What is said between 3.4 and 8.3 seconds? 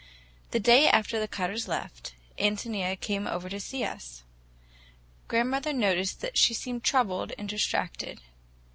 to see us. Grandmother noticed that she seemed troubled and distracted.